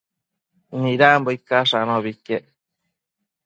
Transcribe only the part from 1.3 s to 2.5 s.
icash anobi iquec